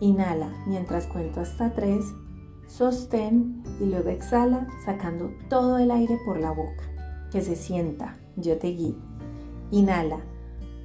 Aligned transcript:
inhala 0.00 0.50
mientras 0.66 1.06
cuento 1.06 1.40
hasta 1.40 1.72
tres, 1.72 2.04
sostén 2.66 3.62
y 3.80 3.84
luego 3.86 4.10
exhala 4.10 4.66
sacando 4.84 5.30
todo 5.48 5.78
el 5.78 5.90
aire 5.90 6.18
por 6.24 6.38
la 6.38 6.50
boca. 6.50 6.84
Que 7.30 7.40
se 7.42 7.56
sienta, 7.56 8.16
yo 8.36 8.58
te 8.58 8.68
guío. 8.68 8.96
Inhala, 9.70 10.20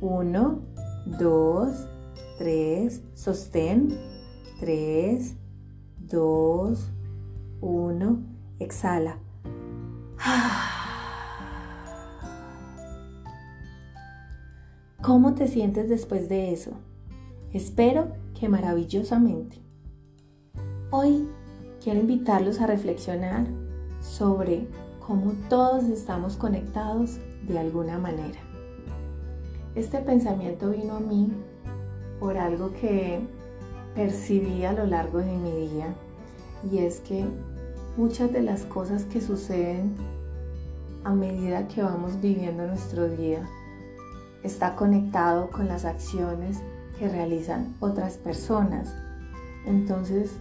uno, 0.02 0.60
dos, 1.06 1.88
tres, 2.38 3.04
sostén, 3.14 3.98
tres, 4.60 5.36
dos, 5.98 6.90
uno, 7.62 8.24
exhala. 8.60 9.18
¿Cómo 15.02 15.34
te 15.34 15.48
sientes 15.48 15.90
después 15.90 16.30
de 16.30 16.54
eso? 16.54 16.74
Espero 17.54 18.21
maravillosamente. 18.48 19.62
Hoy 20.90 21.28
quiero 21.84 22.00
invitarlos 22.00 22.62
a 22.62 22.68
reflexionar 22.68 23.48
sobre 24.02 24.68
cómo 25.06 25.34
todos 25.50 25.86
estamos 25.86 26.36
conectados 26.36 27.20
de 27.48 27.60
alguna 27.60 27.98
manera. 27.98 28.40
Este 29.76 30.00
pensamiento 30.00 30.72
vino 30.72 30.96
a 30.96 31.00
mí 31.00 31.32
por 32.20 32.38
algo 32.38 32.72
que 32.74 33.20
percibí 33.96 34.64
a 34.66 34.74
lo 34.74 34.86
largo 34.86 35.20
de 35.20 35.38
mi 35.38 35.68
día 35.68 35.94
y 36.72 36.80
es 36.80 37.00
que 37.00 37.26
muchas 37.98 38.32
de 38.32 38.42
las 38.42 38.64
cosas 38.64 39.06
que 39.06 39.22
suceden 39.22 39.96
a 41.04 41.14
medida 41.14 41.68
que 41.68 41.82
vamos 41.82 42.22
viviendo 42.22 42.68
nuestro 42.68 43.10
día 43.10 43.48
está 44.44 44.76
conectado 44.76 45.50
con 45.50 45.68
las 45.68 45.86
acciones 45.86 46.62
realizan 47.08 47.76
otras 47.80 48.18
personas. 48.18 48.94
Entonces 49.66 50.32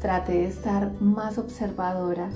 traté 0.00 0.32
de 0.32 0.46
estar 0.46 0.92
más 1.00 1.38
observadora 1.38 2.30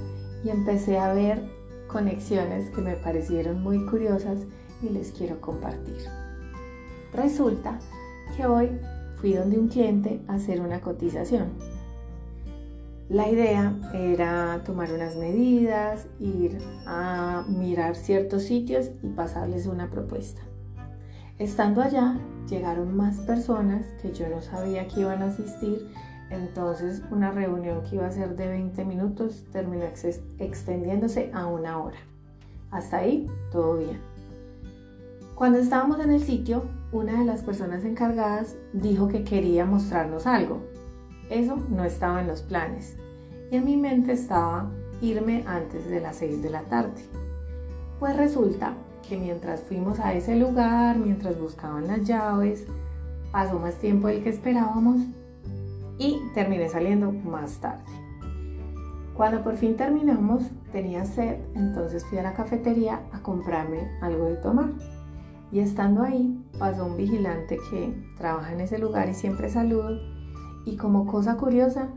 y 0.45 0.51
empecé 0.51 0.99
a 0.99 1.13
ver 1.13 1.43
conexiones 1.87 2.71
que 2.71 2.81
me 2.81 2.97
parecieron 2.97 3.63
muy 3.63 3.85
curiosas 3.87 4.39
y 4.83 4.89
les 4.89 5.13
quiero 5.13 5.41
compartir. 5.41 5.99
Resulta 7.13 7.79
que 8.37 8.47
hoy 8.47 8.71
fui 9.17 9.35
donde 9.35 9.59
un 9.59 9.69
cliente 9.69 10.21
a 10.27 10.35
hacer 10.35 10.61
una 10.61 10.81
cotización. 10.81 11.51
La 13.09 13.29
idea 13.29 13.79
era 13.93 14.63
tomar 14.65 14.91
unas 14.91 15.17
medidas, 15.17 16.07
ir 16.19 16.59
a 16.87 17.45
mirar 17.47 17.95
ciertos 17.95 18.45
sitios 18.45 18.91
y 19.03 19.09
pasarles 19.09 19.67
una 19.67 19.91
propuesta. 19.91 20.41
Estando 21.39 21.83
allá, 21.83 22.17
llegaron 22.49 22.97
más 22.97 23.19
personas 23.21 23.87
que 24.01 24.13
yo 24.13 24.29
no 24.29 24.41
sabía 24.41 24.87
que 24.87 25.01
iban 25.01 25.23
a 25.23 25.27
asistir, 25.27 25.89
entonces 26.31 27.03
una 27.11 27.31
reunión 27.31 27.83
que 27.83 27.97
iba 27.97 28.07
a 28.07 28.13
ser 28.13 28.37
de 28.37 28.49
20 28.49 28.85
minutos 28.85 29.45
terminó 29.51 29.85
extendiéndose 30.39 31.31
a 31.35 31.47
una 31.47 31.79
hora. 31.79 31.99
Hasta 32.71 32.99
ahí, 32.99 33.27
todo 33.51 33.79
bien. 33.79 34.01
Cuando 35.35 35.59
estábamos 35.59 35.99
en 36.01 36.13
el 36.13 36.23
sitio, 36.23 36.65
una 36.93 37.19
de 37.19 37.25
las 37.25 37.43
personas 37.43 37.85
encargadas 37.85 38.55
dijo 38.73 39.09
que 39.09 39.25
quería 39.25 39.65
mostrarnos 39.65 40.27
algo. 40.27 40.61
Eso 41.31 41.57
no 41.71 41.85
estaba 41.85 42.21
en 42.21 42.29
los 42.29 42.43
planes 42.43 42.97
y 43.51 43.57
en 43.57 43.65
mi 43.65 43.77
mente 43.77 44.13
estaba 44.13 44.71
irme 45.01 45.43
antes 45.47 45.89
de 45.89 46.01
las 46.01 46.17
6 46.17 46.43
de 46.43 46.51
la 46.51 46.63
tarde. 46.63 47.03
Pues 47.99 48.17
resulta 48.17 48.75
que 49.09 49.17
mientras 49.17 49.61
fuimos 49.61 50.01
a 50.01 50.15
ese 50.15 50.37
lugar, 50.37 50.97
mientras 50.99 51.39
buscaban 51.39 51.87
las 51.87 52.05
llaves, 52.05 52.65
pasó 53.31 53.59
más 53.59 53.75
tiempo 53.77 54.09
del 54.09 54.23
que 54.23 54.31
esperábamos 54.31 55.03
y 55.99 56.21
terminé 56.35 56.69
saliendo 56.69 57.13
más 57.13 57.59
tarde. 57.59 57.85
Cuando 59.15 59.43
por 59.43 59.57
fin 59.57 59.77
terminamos, 59.77 60.43
tenía 60.73 61.05
sed, 61.05 61.37
entonces 61.55 62.05
fui 62.07 62.19
a 62.19 62.23
la 62.23 62.33
cafetería 62.33 63.03
a 63.13 63.21
comprarme 63.21 63.89
algo 64.01 64.25
de 64.25 64.37
tomar. 64.37 64.71
Y 65.53 65.61
estando 65.61 66.03
ahí, 66.03 66.43
pasó 66.59 66.87
un 66.87 66.97
vigilante 66.97 67.59
que 67.71 67.95
trabaja 68.17 68.55
en 68.55 68.63
ese 68.63 68.79
lugar 68.79 69.11
y 69.11 69.15
siempre 69.15 69.51
saludo. 69.51 70.01
Y 70.65 70.77
como 70.77 71.07
cosa 71.07 71.37
curiosa, 71.37 71.89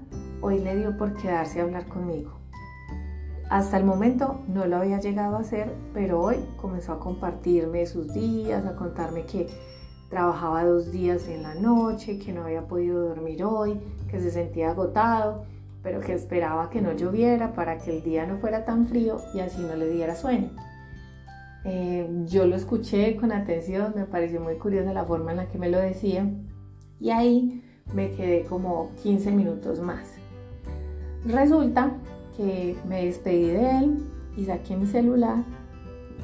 hoy 0.42 0.60
le 0.60 0.76
dio 0.76 0.98
por 0.98 1.14
quedarse 1.14 1.62
a 1.62 1.64
hablar 1.64 1.88
conmigo. 1.88 2.45
Hasta 3.50 3.78
el 3.78 3.86
momento 3.86 4.40
no 4.48 4.66
lo 4.66 4.78
había 4.78 5.00
llegado 5.00 5.36
a 5.36 5.42
hacer, 5.42 5.72
pero 5.94 6.20
hoy 6.20 6.38
comenzó 6.58 6.94
a 6.94 7.00
compartirme 7.00 7.86
sus 7.86 8.12
días, 8.12 8.66
a 8.66 8.76
contarme 8.76 9.26
que 9.26 9.48
trabajaba 10.10 10.66
dos 10.66 10.92
días 10.92 11.28
en 11.28 11.44
la 11.44 11.54
noche, 11.54 12.18
que 12.18 12.34
no 12.34 12.44
había 12.44 12.68
podido 12.68 13.08
dormir 13.08 13.44
hoy, 13.44 13.80
que 14.10 14.20
se 14.20 14.32
sentía 14.32 14.72
agotado, 14.72 15.44
pero 15.84 16.02
que 16.02 16.14
esperaba 16.14 16.72
que 16.72 16.82
no 16.82 16.94
lloviera 16.94 17.54
para 17.54 17.78
que 17.78 17.96
el 17.96 18.04
día 18.04 18.26
no 18.26 18.38
fuera 18.38 18.66
tan 18.66 18.88
frío 18.88 19.22
y 19.36 19.40
así 19.40 19.62
no 19.62 19.76
le 19.76 19.90
diera 19.90 20.16
sueño. 20.16 20.50
Eh, 21.66 22.08
yo 22.26 22.48
lo 22.48 22.56
escuché 22.56 23.16
con 23.16 23.32
atención, 23.32 23.94
me 23.96 24.06
pareció 24.06 24.42
muy 24.42 24.56
curiosa 24.58 24.94
la 24.94 25.06
forma 25.06 25.32
en 25.32 25.38
la 25.38 25.48
que 25.48 25.60
me 25.60 25.70
lo 25.70 25.80
decía 25.80 26.28
y 27.00 27.12
ahí 27.12 27.64
me 27.94 28.12
quedé 28.12 28.44
como 28.44 28.92
15 29.04 29.32
minutos 29.32 29.80
más. 29.80 30.16
Resulta 31.26 31.92
que 32.36 32.76
me 32.88 33.06
despedí 33.06 33.48
de 33.48 33.78
él 33.78 33.98
y 34.36 34.46
saqué 34.46 34.76
mi 34.76 34.86
celular 34.86 35.44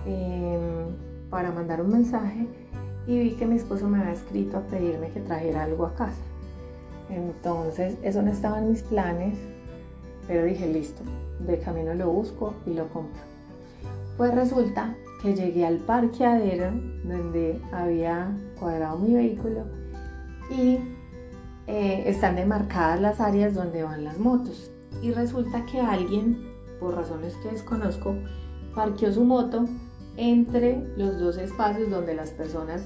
em, 0.06 0.96
para 1.30 1.52
mandar 1.52 1.82
un 1.82 1.92
mensaje 1.92 2.48
y 3.08 3.20
vi 3.20 3.32
que 3.32 3.46
mi 3.46 3.56
esposo 3.56 3.88
me 3.88 4.00
había 4.00 4.14
escrito 4.14 4.58
a 4.58 4.62
pedirme 4.62 5.10
que 5.10 5.22
trajera 5.22 5.64
algo 5.64 5.86
a 5.86 5.94
casa. 5.96 6.22
Entonces, 7.10 7.98
eso 8.04 8.22
no 8.22 8.32
estaba 8.32 8.60
en 8.60 8.70
mis 8.70 8.84
planes, 8.84 9.38
pero 10.28 10.46
dije, 10.46 10.68
listo, 10.68 11.02
de 11.40 11.60
camino 11.60 11.94
lo 11.94 12.10
busco 12.10 12.54
y 12.66 12.74
lo 12.74 12.88
compro. 12.90 13.22
Pues 14.18 14.34
resulta 14.36 14.96
que 15.22 15.34
llegué 15.34 15.66
al 15.66 15.78
parqueadero 15.78 16.72
donde 17.04 17.60
había 17.72 18.32
cuadrado 18.60 19.00
mi 19.00 19.14
vehículo 19.14 19.66
y 20.50 20.80
eh, 21.68 22.04
están 22.06 22.36
demarcadas 22.36 23.02
las 23.02 23.20
áreas 23.20 23.54
donde 23.54 23.84
van 23.84 24.04
las 24.04 24.20
motos 24.20 24.72
y 25.01 25.12
resulta 25.12 25.66
que 25.66 25.79
alguien, 25.79 26.51
por 26.79 26.95
razones 26.95 27.35
que 27.38 27.50
desconozco, 27.50 28.16
parqueó 28.75 29.12
su 29.12 29.23
moto 29.23 29.66
entre 30.17 30.85
los 30.97 31.19
dos 31.19 31.38
espacios 31.38 31.89
donde 31.89 32.13
las 32.13 32.31
personas 32.31 32.85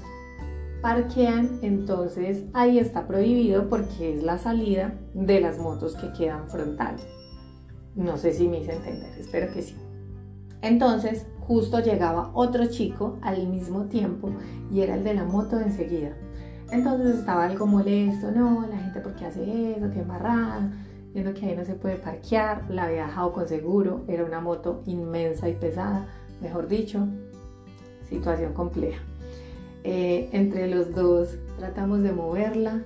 parquean, 0.80 1.58
entonces 1.62 2.44
ahí 2.52 2.78
está 2.78 3.06
prohibido 3.06 3.68
porque 3.68 4.14
es 4.14 4.22
la 4.22 4.38
salida 4.38 4.94
de 5.14 5.40
las 5.40 5.58
motos 5.58 5.96
que 5.96 6.12
quedan 6.12 6.48
frontal. 6.48 6.96
No 7.94 8.16
sé 8.16 8.32
si 8.32 8.46
me 8.46 8.60
hice 8.60 8.74
entender, 8.74 9.10
espero 9.18 9.52
que 9.52 9.62
sí. 9.62 9.74
Entonces, 10.62 11.26
justo 11.40 11.80
llegaba 11.80 12.30
otro 12.34 12.66
chico 12.66 13.18
al 13.22 13.48
mismo 13.48 13.84
tiempo 13.84 14.30
y 14.70 14.80
era 14.80 14.94
el 14.94 15.04
de 15.04 15.14
la 15.14 15.24
moto 15.24 15.58
enseguida. 15.60 16.16
Entonces 16.70 17.18
estaba 17.18 17.46
algo 17.46 17.66
molesto, 17.66 18.30
no, 18.32 18.66
la 18.68 18.76
gente 18.76 19.00
por 19.00 19.14
qué 19.14 19.26
hace 19.26 19.72
eso, 19.72 19.90
qué 19.92 20.00
embarrada, 20.00 20.70
viendo 21.16 21.32
que 21.32 21.46
ahí 21.46 21.56
no 21.56 21.64
se 21.64 21.76
puede 21.76 21.96
parquear, 21.96 22.66
la 22.68 22.84
había 22.84 23.06
dejado 23.06 23.32
con 23.32 23.48
seguro, 23.48 24.04
era 24.06 24.22
una 24.22 24.42
moto 24.42 24.82
inmensa 24.84 25.48
y 25.48 25.54
pesada, 25.54 26.06
mejor 26.42 26.68
dicho, 26.68 27.08
situación 28.06 28.52
compleja. 28.52 29.00
Eh, 29.82 30.28
entre 30.32 30.68
los 30.68 30.94
dos 30.94 31.38
tratamos 31.58 32.02
de 32.02 32.12
moverla 32.12 32.82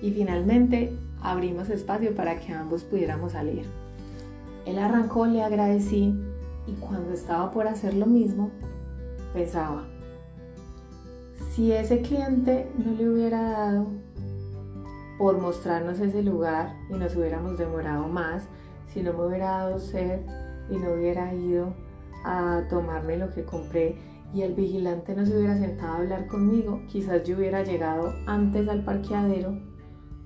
y 0.00 0.10
finalmente 0.10 0.96
abrimos 1.20 1.68
espacio 1.68 2.14
para 2.14 2.40
que 2.40 2.54
ambos 2.54 2.82
pudiéramos 2.82 3.32
salir. 3.32 3.66
Él 4.64 4.78
arrancó, 4.78 5.26
le 5.26 5.42
agradecí 5.42 6.14
y 6.66 6.72
cuando 6.80 7.12
estaba 7.12 7.50
por 7.50 7.68
hacer 7.68 7.92
lo 7.92 8.06
mismo, 8.06 8.52
pensaba, 9.34 9.84
si 11.50 11.72
ese 11.72 12.00
cliente 12.00 12.70
no 12.82 12.92
le 12.92 13.10
hubiera 13.10 13.42
dado 13.42 14.05
por 15.18 15.38
mostrarnos 15.38 16.00
ese 16.00 16.22
lugar 16.22 16.76
y 16.90 16.94
nos 16.94 17.16
hubiéramos 17.16 17.56
demorado 17.56 18.08
más, 18.08 18.48
si 18.92 19.02
no 19.02 19.12
me 19.12 19.26
hubiera 19.26 19.50
dado 19.50 19.78
sed 19.78 20.20
y 20.70 20.76
no 20.76 20.92
hubiera 20.92 21.32
ido 21.34 21.74
a 22.24 22.62
tomarme 22.68 23.16
lo 23.16 23.30
que 23.30 23.44
compré 23.44 23.96
y 24.34 24.42
el 24.42 24.54
vigilante 24.54 25.14
no 25.14 25.24
se 25.24 25.36
hubiera 25.36 25.56
sentado 25.56 25.94
a 25.94 25.96
hablar 25.98 26.26
conmigo, 26.26 26.82
quizás 26.88 27.24
yo 27.24 27.36
hubiera 27.36 27.62
llegado 27.62 28.12
antes 28.26 28.68
al 28.68 28.84
parqueadero 28.84 29.56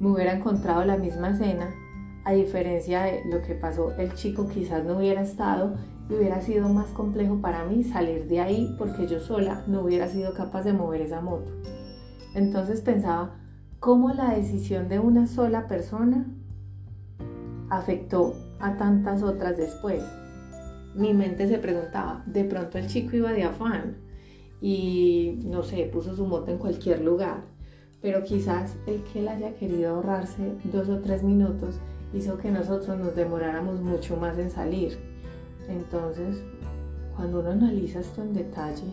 me 0.01 0.11
hubiera 0.11 0.33
encontrado 0.33 0.85
la 0.85 0.97
misma 0.97 1.31
escena, 1.31 1.71
a 2.25 2.33
diferencia 2.33 3.03
de 3.03 3.23
lo 3.27 3.43
que 3.43 3.55
pasó, 3.55 3.93
el 3.99 4.15
chico 4.15 4.49
quizás 4.49 4.85
no 4.85 4.97
hubiera 4.97 5.21
estado 5.21 5.77
y 6.09 6.15
hubiera 6.15 6.41
sido 6.41 6.69
más 6.71 6.89
complejo 6.89 7.41
para 7.41 7.65
mí 7.65 7.85
salir 7.85 8.27
de 8.27 8.41
ahí 8.41 8.75
porque 8.79 9.07
yo 9.07 9.21
sola 9.21 9.63
no 9.67 9.83
hubiera 9.83 10.09
sido 10.09 10.33
capaz 10.33 10.63
de 10.63 10.73
mover 10.73 11.03
esa 11.03 11.21
moto. 11.21 11.51
Entonces 12.35 12.81
pensaba, 12.81 13.40
¿cómo 13.81 14.11
la 14.13 14.35
decisión 14.35 14.89
de 14.91 14.99
una 14.99 15.27
sola 15.27 15.67
persona 15.67 16.27
afectó 17.71 18.35
a 18.61 18.77
tantas 18.77 19.23
otras 19.23 19.57
después? 19.57 20.03
Mi 20.95 21.15
mente 21.15 21.49
se 21.49 21.59
preguntaba, 21.59 22.23
de 22.27 22.45
pronto 22.45 22.77
el 22.77 22.89
chico 22.89 23.17
iba 23.17 23.33
de 23.33 23.45
afán 23.45 23.97
y 24.61 25.41
no 25.45 25.63
sé, 25.63 25.89
puso 25.91 26.15
su 26.15 26.27
moto 26.27 26.51
en 26.51 26.59
cualquier 26.59 27.01
lugar, 27.01 27.45
pero 28.03 28.23
quizás 28.23 28.77
el 28.87 29.03
que 29.05 29.21
él 29.21 29.29
haya 29.29 29.55
querido 29.55 29.95
ahorrarse 29.95 30.53
dos 30.65 30.91
o 30.91 30.99
tres 30.99 31.23
minutos 31.23 31.81
hizo 32.13 32.37
que 32.37 32.51
nosotros 32.51 32.99
nos 32.99 33.17
demoráramos 33.17 33.81
mucho 33.81 34.17
más 34.17 34.37
en 34.37 34.51
salir. 34.51 34.99
Entonces, 35.69 36.43
cuando 37.17 37.41
uno 37.41 37.51
analiza 37.51 38.01
esto 38.01 38.21
en 38.21 38.35
detalle, 38.35 38.93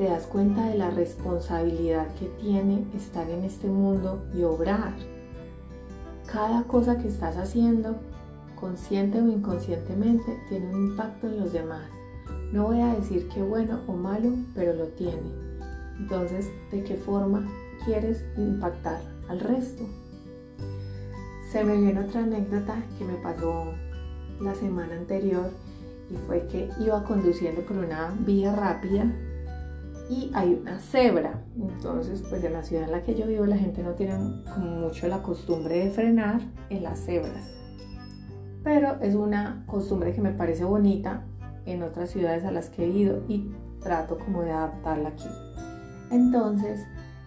te 0.00 0.06
das 0.06 0.26
cuenta 0.26 0.64
de 0.64 0.78
la 0.78 0.88
responsabilidad 0.88 2.06
que 2.14 2.24
tiene 2.40 2.86
estar 2.96 3.28
en 3.28 3.44
este 3.44 3.68
mundo 3.68 4.24
y 4.34 4.44
obrar. 4.44 4.94
Cada 6.24 6.62
cosa 6.62 6.96
que 6.96 7.06
estás 7.06 7.36
haciendo, 7.36 7.96
consciente 8.58 9.20
o 9.20 9.28
inconscientemente, 9.28 10.40
tiene 10.48 10.74
un 10.74 10.86
impacto 10.86 11.26
en 11.26 11.40
los 11.40 11.52
demás. 11.52 11.82
No 12.50 12.68
voy 12.68 12.80
a 12.80 12.94
decir 12.94 13.28
que 13.28 13.42
bueno 13.42 13.80
o 13.88 13.92
malo, 13.92 14.30
pero 14.54 14.72
lo 14.72 14.86
tiene. 14.86 15.34
Entonces, 15.98 16.48
¿de 16.70 16.82
qué 16.82 16.94
forma 16.94 17.46
quieres 17.84 18.24
impactar 18.38 19.02
al 19.28 19.40
resto? 19.40 19.84
Se 21.52 21.62
me 21.62 21.76
viene 21.76 22.00
otra 22.00 22.22
anécdota 22.22 22.82
que 22.98 23.04
me 23.04 23.18
pasó 23.18 23.74
la 24.40 24.54
semana 24.54 24.96
anterior 24.96 25.50
y 26.10 26.16
fue 26.26 26.46
que 26.46 26.70
iba 26.80 27.04
conduciendo 27.04 27.60
por 27.60 27.76
una 27.76 28.14
vía 28.24 28.56
rápida 28.56 29.04
y 30.10 30.28
hay 30.34 30.58
una 30.60 30.80
cebra. 30.80 31.40
Entonces, 31.56 32.22
pues 32.28 32.42
en 32.42 32.52
la 32.52 32.64
ciudad 32.64 32.84
en 32.84 32.90
la 32.90 33.04
que 33.04 33.14
yo 33.14 33.26
vivo 33.26 33.46
la 33.46 33.56
gente 33.56 33.82
no 33.82 33.92
tiene 33.92 34.18
mucho 34.58 35.06
la 35.06 35.22
costumbre 35.22 35.84
de 35.84 35.90
frenar 35.90 36.40
en 36.68 36.82
las 36.82 36.98
cebras. 37.04 37.54
Pero 38.64 39.00
es 39.00 39.14
una 39.14 39.62
costumbre 39.66 40.12
que 40.12 40.20
me 40.20 40.32
parece 40.32 40.64
bonita 40.64 41.22
en 41.64 41.84
otras 41.84 42.10
ciudades 42.10 42.44
a 42.44 42.50
las 42.50 42.68
que 42.68 42.84
he 42.84 42.88
ido 42.88 43.22
y 43.28 43.52
trato 43.80 44.18
como 44.18 44.42
de 44.42 44.50
adaptarla 44.50 45.10
aquí. 45.10 45.28
Entonces, 46.10 46.84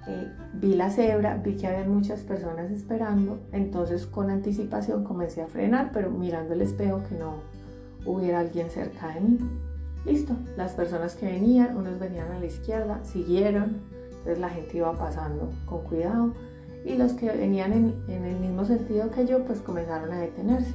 eh, 0.07 0.29
vi 0.55 0.75
la 0.75 0.89
cebra, 0.89 1.37
vi 1.37 1.55
que 1.55 1.67
había 1.67 1.87
muchas 1.87 2.19
personas 2.19 2.69
esperando, 2.69 3.39
entonces 3.53 4.05
con 4.05 4.29
anticipación 4.29 5.05
comencé 5.05 5.41
a 5.41 5.47
frenar, 5.47 5.91
pero 5.93 6.11
mirando 6.11 6.53
el 6.53 6.61
espejo 6.61 7.01
que 7.07 7.15
no 7.15 7.35
hubiera 8.05 8.41
alguien 8.41 8.69
cerca 8.69 9.13
de 9.13 9.21
mí. 9.21 9.39
Listo, 10.05 10.35
las 10.55 10.73
personas 10.73 11.15
que 11.15 11.25
venían, 11.25 11.75
unos 11.75 11.99
venían 11.99 12.31
a 12.31 12.39
la 12.39 12.45
izquierda, 12.45 13.03
siguieron, 13.03 13.81
entonces 14.09 14.39
la 14.39 14.49
gente 14.49 14.77
iba 14.77 14.93
pasando 14.93 15.51
con 15.65 15.83
cuidado 15.83 16.33
y 16.85 16.95
los 16.95 17.13
que 17.13 17.31
venían 17.31 17.73
en, 17.73 18.03
en 18.07 18.25
el 18.25 18.39
mismo 18.39 18.65
sentido 18.65 19.09
que 19.11 19.25
yo, 19.25 19.43
pues 19.45 19.61
comenzaron 19.61 20.11
a 20.11 20.19
detenerse. 20.19 20.73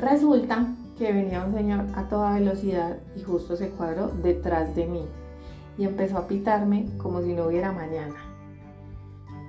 Resulta 0.00 0.66
que 0.96 1.12
venía 1.12 1.44
un 1.44 1.54
señor 1.54 1.84
a 1.94 2.08
toda 2.08 2.34
velocidad 2.34 2.98
y 3.16 3.22
justo 3.22 3.56
se 3.56 3.70
cuadró 3.70 4.08
detrás 4.08 4.74
de 4.74 4.86
mí 4.86 5.04
y 5.78 5.84
empezó 5.84 6.18
a 6.18 6.26
pitarme 6.26 6.88
como 6.98 7.22
si 7.22 7.34
no 7.34 7.46
hubiera 7.46 7.72
mañana. 7.72 8.16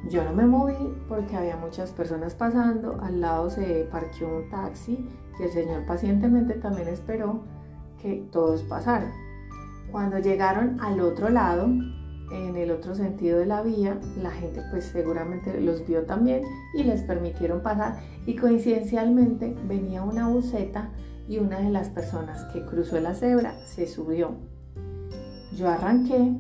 Yo 0.08 0.24
no 0.24 0.32
me 0.32 0.46
moví 0.46 0.96
porque 1.08 1.36
había 1.36 1.58
muchas 1.58 1.92
personas 1.92 2.34
pasando, 2.34 3.00
al 3.02 3.20
lado 3.20 3.50
se 3.50 3.88
parqueó 3.92 4.38
un 4.38 4.50
taxi 4.50 5.10
y 5.40 5.44
el 5.44 5.52
señor 5.52 5.86
pacientemente 5.86 6.54
también 6.54 6.88
esperó 6.88 7.42
que 8.02 8.28
todos 8.32 8.64
pasaran. 8.64 9.12
Cuando 9.92 10.20
llegaron 10.20 10.80
al 10.82 11.02
otro 11.02 11.30
lado, 11.30 11.66
en 11.66 12.56
el 12.56 12.72
otro 12.72 12.94
sentido 12.94 13.40
de 13.40 13.46
la 13.46 13.62
vía, 13.62 14.00
la 14.22 14.32
gente 14.32 14.62
pues 14.70 14.86
seguramente 14.86 15.60
los 15.60 15.86
vio 15.88 16.04
también 16.04 16.44
y 16.76 16.84
les 16.84 17.02
permitieron 17.02 17.62
pasar 17.62 18.00
y 18.26 18.36
coincidencialmente 18.36 19.56
venía 19.68 20.04
una 20.04 20.28
buceta 20.28 20.90
y 21.28 21.40
una 21.40 21.60
de 21.60 21.72
las 21.72 21.90
personas 21.90 22.44
que 22.54 22.64
cruzó 22.66 23.00
la 23.00 23.16
cebra 23.16 23.54
se 23.66 23.88
subió 23.88 24.36
yo 25.60 25.68
arranqué, 25.68 26.38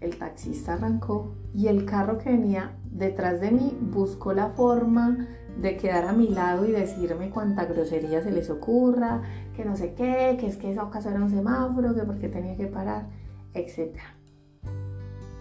el 0.00 0.18
taxista 0.18 0.74
arrancó 0.74 1.34
y 1.54 1.68
el 1.68 1.84
carro 1.84 2.18
que 2.18 2.30
venía 2.30 2.76
detrás 2.84 3.40
de 3.40 3.50
mí 3.50 3.76
buscó 3.80 4.34
la 4.34 4.50
forma 4.50 5.26
de 5.60 5.76
quedar 5.76 6.04
a 6.04 6.12
mi 6.12 6.28
lado 6.28 6.66
y 6.66 6.72
decirme 6.72 7.30
cuánta 7.30 7.64
grosería 7.64 8.22
se 8.22 8.30
les 8.30 8.50
ocurra, 8.50 9.22
que 9.54 9.64
no 9.64 9.76
sé 9.76 9.94
qué, 9.94 10.36
que 10.38 10.46
es 10.46 10.56
que 10.56 10.70
esa 10.70 10.84
ocasión 10.84 11.14
era 11.14 11.24
un 11.24 11.30
semáforo, 11.30 11.94
que 11.94 12.02
porque 12.02 12.28
tenía 12.28 12.56
que 12.56 12.66
parar, 12.66 13.06
etc. 13.54 13.96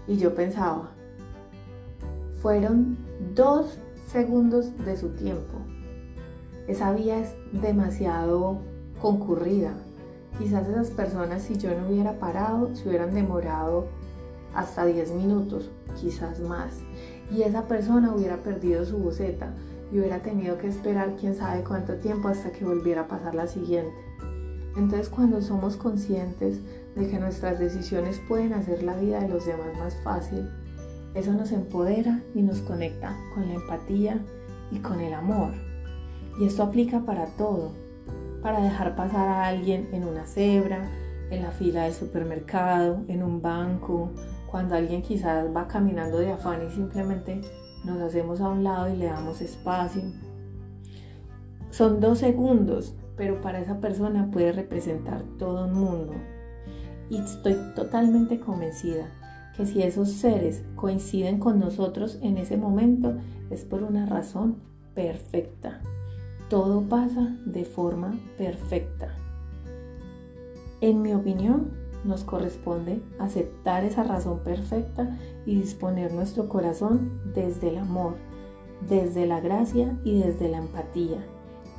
Y 0.07 0.17
yo 0.17 0.33
pensaba, 0.33 0.91
fueron 2.41 2.97
dos 3.33 3.79
segundos 4.07 4.71
de 4.85 4.95
su 4.95 5.09
tiempo. 5.09 5.59
Esa 6.67 6.93
vía 6.93 7.19
es 7.19 7.35
demasiado 7.51 8.59
concurrida. 9.01 9.73
Quizás 10.37 10.67
esas 10.67 10.89
personas, 10.89 11.43
si 11.43 11.57
yo 11.57 11.73
no 11.79 11.87
hubiera 11.87 12.19
parado, 12.19 12.73
se 12.75 12.87
hubieran 12.87 13.13
demorado 13.13 13.87
hasta 14.53 14.85
10 14.85 15.11
minutos, 15.11 15.71
quizás 15.99 16.39
más. 16.39 16.81
Y 17.31 17.41
esa 17.43 17.67
persona 17.67 18.13
hubiera 18.13 18.37
perdido 18.37 18.85
su 18.85 18.97
boceta 18.97 19.53
y 19.95 19.99
hubiera 19.99 20.19
tenido 20.19 20.57
que 20.57 20.67
esperar 20.67 21.15
quién 21.17 21.35
sabe 21.35 21.63
cuánto 21.63 21.95
tiempo 21.95 22.27
hasta 22.27 22.51
que 22.51 22.65
volviera 22.65 23.03
a 23.03 23.07
pasar 23.07 23.33
la 23.33 23.47
siguiente. 23.47 23.95
Entonces 24.75 25.07
cuando 25.07 25.41
somos 25.41 25.77
conscientes 25.77 26.59
de 26.95 27.07
que 27.07 27.17
nuestras 27.17 27.59
decisiones 27.59 28.19
pueden 28.27 28.51
hacer 28.51 28.83
la 28.83 28.97
vida 28.97 29.21
de 29.21 29.29
los 29.29 29.45
demás 29.45 29.77
más 29.77 29.95
fácil, 30.03 30.49
eso 31.13 31.31
nos 31.31 31.53
empodera 31.53 32.21
y 32.33 32.41
nos 32.41 32.59
conecta 32.59 33.15
con 33.33 33.47
la 33.47 33.53
empatía 33.53 34.19
y 34.69 34.79
con 34.79 34.99
el 34.99 35.13
amor. 35.13 35.53
Y 36.41 36.45
esto 36.45 36.63
aplica 36.63 37.05
para 37.05 37.27
todo, 37.27 37.71
para 38.41 38.61
dejar 38.61 38.97
pasar 38.97 39.29
a 39.29 39.47
alguien 39.47 39.87
en 39.93 40.03
una 40.03 40.25
cebra, 40.25 40.91
en 41.29 41.41
la 41.41 41.51
fila 41.51 41.83
del 41.83 41.93
supermercado, 41.93 42.99
en 43.07 43.23
un 43.23 43.41
banco, 43.41 44.11
cuando 44.45 44.75
alguien 44.75 45.01
quizás 45.01 45.55
va 45.55 45.69
caminando 45.69 46.17
de 46.17 46.33
afán 46.33 46.67
y 46.67 46.69
simplemente 46.69 47.39
nos 47.85 48.01
hacemos 48.01 48.41
a 48.41 48.49
un 48.49 48.63
lado 48.63 48.89
y 48.93 48.97
le 48.97 49.05
damos 49.05 49.41
espacio. 49.41 50.01
Son 51.69 51.99
dos 51.99 52.19
segundos, 52.19 52.95
pero 53.15 53.41
para 53.41 53.59
esa 53.59 53.79
persona 53.79 54.29
puede 54.31 54.51
representar 54.51 55.23
todo 55.37 55.65
un 55.65 55.73
mundo. 55.73 56.13
Y 57.09 57.17
estoy 57.17 57.55
totalmente 57.75 58.39
convencida 58.39 59.07
que 59.55 59.65
si 59.65 59.83
esos 59.83 60.11
seres 60.11 60.63
coinciden 60.75 61.39
con 61.39 61.59
nosotros 61.59 62.19
en 62.21 62.37
ese 62.37 62.57
momento 62.57 63.15
es 63.49 63.63
por 63.63 63.83
una 63.83 64.05
razón 64.05 64.57
perfecta 64.93 65.81
todo 66.49 66.81
pasa 66.81 67.35
de 67.45 67.65
forma 67.65 68.19
perfecta. 68.37 69.15
En 70.81 71.01
mi 71.01 71.13
opinión, 71.13 71.71
nos 72.05 72.23
corresponde 72.23 73.01
aceptar 73.19 73.83
esa 73.83 74.03
razón 74.03 74.39
perfecta 74.39 75.17
y 75.45 75.55
disponer 75.55 76.13
nuestro 76.13 76.47
corazón 76.47 77.19
desde 77.33 77.69
el 77.69 77.77
amor, 77.77 78.15
desde 78.87 79.25
la 79.25 79.39
gracia 79.41 79.97
y 80.03 80.19
desde 80.19 80.49
la 80.49 80.57
empatía, 80.57 81.25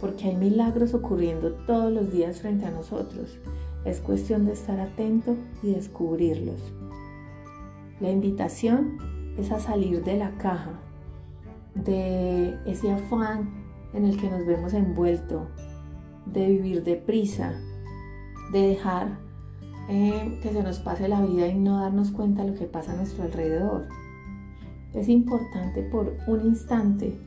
porque 0.01 0.29
hay 0.29 0.37
milagros 0.37 0.95
ocurriendo 0.95 1.53
todos 1.67 1.93
los 1.93 2.13
días 2.13 2.41
frente 2.41 2.67
a 2.67 2.71
nosotros. 2.71 3.39
Es 3.85 4.01
cuestión 4.01 4.47
de 4.47 4.53
estar 4.53 4.81
atento 4.81 5.37
y 5.63 5.73
descubrirlos. 5.73 6.61
La 8.01 8.11
invitación 8.11 8.99
es 9.39 9.53
a 9.53 9.61
salir 9.61 10.03
de 10.03 10.17
la 10.17 10.33
caja, 10.39 10.81
de 11.75 12.59
ese 12.67 12.91
afán 12.91 13.65
en 13.95 14.07
el 14.07 14.21
que 14.21 14.29
nos 14.29 14.45
vemos 14.45 14.75
envuelto, 14.75 15.47
de 16.27 16.49
vivir 16.49 16.83
deprisa, 16.83 17.55
de 18.53 18.69
dejar 18.69 19.26
eh, 19.89 20.39
que 20.43 20.53
se 20.53 20.63
nos 20.63 20.79
pase 20.79 21.09
la 21.09 21.21
vida 21.21 21.47
y 21.49 21.59
no 21.59 21.81
darnos 21.81 22.11
cuenta 22.11 22.43
de 22.43 22.51
lo 22.51 22.59
que 22.59 22.67
pasa 22.67 22.93
a 22.93 22.97
nuestro 22.97 23.25
alrededor. 23.25 23.89
Es 24.95 25.09
importante 25.09 25.83
por 25.83 26.17
un 26.27 26.47
instante 26.47 27.19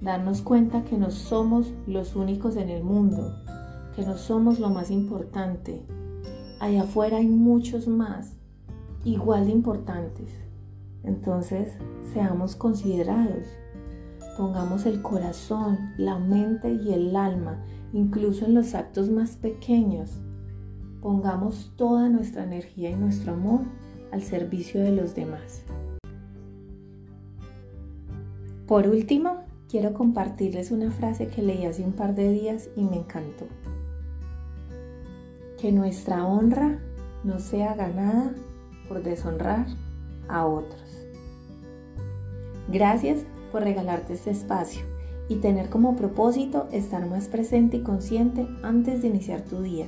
darnos 0.00 0.42
cuenta 0.42 0.84
que 0.84 0.98
no 0.98 1.10
somos 1.10 1.72
los 1.86 2.16
únicos 2.16 2.56
en 2.56 2.68
el 2.68 2.84
mundo, 2.84 3.34
que 3.96 4.04
no 4.04 4.16
somos 4.16 4.58
lo 4.58 4.70
más 4.70 4.90
importante. 4.90 5.82
Allá 6.60 6.82
afuera 6.82 7.18
hay 7.18 7.26
muchos 7.26 7.88
más, 7.88 8.36
igual 9.04 9.46
de 9.46 9.52
importantes. 9.52 10.34
Entonces, 11.02 11.72
seamos 12.12 12.56
considerados 12.56 13.46
Pongamos 14.36 14.84
el 14.86 15.00
corazón, 15.00 15.92
la 15.96 16.18
mente 16.18 16.72
y 16.82 16.92
el 16.92 17.14
alma, 17.14 17.62
incluso 17.92 18.46
en 18.46 18.54
los 18.54 18.74
actos 18.74 19.08
más 19.08 19.36
pequeños. 19.36 20.23
Pongamos 21.04 21.70
toda 21.76 22.08
nuestra 22.08 22.44
energía 22.44 22.88
y 22.88 22.96
nuestro 22.96 23.34
amor 23.34 23.60
al 24.10 24.22
servicio 24.22 24.80
de 24.80 24.90
los 24.90 25.14
demás. 25.14 25.62
Por 28.66 28.88
último, 28.88 29.42
quiero 29.68 29.92
compartirles 29.92 30.70
una 30.70 30.90
frase 30.90 31.26
que 31.26 31.42
leí 31.42 31.66
hace 31.66 31.84
un 31.84 31.92
par 31.92 32.14
de 32.14 32.32
días 32.32 32.70
y 32.74 32.84
me 32.84 32.96
encantó. 32.96 33.44
Que 35.60 35.72
nuestra 35.72 36.24
honra 36.24 36.78
no 37.22 37.38
sea 37.38 37.74
ganada 37.74 38.32
por 38.88 39.02
deshonrar 39.02 39.66
a 40.26 40.46
otros. 40.46 41.06
Gracias 42.68 43.26
por 43.52 43.62
regalarte 43.62 44.14
este 44.14 44.30
espacio 44.30 44.80
y 45.28 45.34
tener 45.36 45.68
como 45.68 45.96
propósito 45.96 46.66
estar 46.72 47.06
más 47.06 47.28
presente 47.28 47.76
y 47.76 47.82
consciente 47.82 48.48
antes 48.62 49.02
de 49.02 49.08
iniciar 49.08 49.42
tu 49.42 49.60
día. 49.60 49.86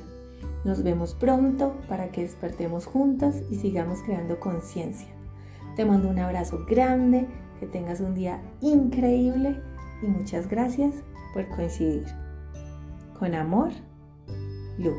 Nos 0.63 0.83
vemos 0.83 1.13
pronto 1.13 1.75
para 1.87 2.09
que 2.09 2.21
despertemos 2.21 2.85
juntos 2.85 3.35
y 3.49 3.55
sigamos 3.55 3.99
creando 4.03 4.39
conciencia. 4.39 5.07
Te 5.75 5.85
mando 5.85 6.09
un 6.09 6.19
abrazo 6.19 6.65
grande, 6.67 7.27
que 7.59 7.67
tengas 7.67 7.99
un 8.01 8.13
día 8.13 8.41
increíble 8.61 9.61
y 10.01 10.07
muchas 10.07 10.47
gracias 10.47 10.95
por 11.33 11.47
coincidir. 11.49 12.05
Con 13.17 13.33
amor, 13.33 13.71
Lu. 14.77 14.93